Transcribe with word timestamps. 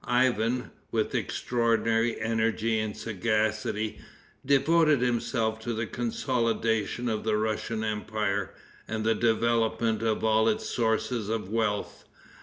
Ivan, 0.03 0.71
with 0.91 1.13
extraordinary 1.13 2.19
energy 2.19 2.79
and 2.79 2.97
sagacity, 2.97 3.99
devoted 4.43 4.99
himself 4.99 5.59
to 5.59 5.73
the 5.75 5.85
consolidation 5.85 7.07
of 7.07 7.23
the 7.23 7.37
Russian 7.37 7.83
empire, 7.83 8.51
and 8.87 9.03
the 9.03 9.13
development 9.13 10.01
of 10.01 10.23
all 10.23 10.49
its 10.49 10.67
sources 10.67 11.29
of 11.29 11.49
wealth. 11.49 12.05